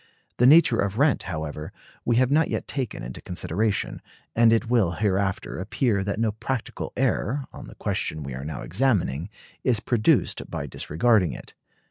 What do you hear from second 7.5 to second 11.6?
on the question we are now examining, is produced by disregarding it.